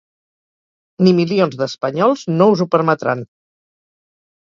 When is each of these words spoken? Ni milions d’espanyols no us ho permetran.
Ni 1.09 1.13
milions 1.19 1.59
d’espanyols 1.61 2.25
no 2.41 2.51
us 2.57 2.67
ho 2.67 2.71
permetran. 2.79 3.27